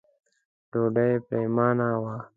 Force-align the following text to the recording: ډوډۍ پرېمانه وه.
ډوډۍ 0.71 1.13
پرېمانه 1.27 1.89
وه. 2.03 2.15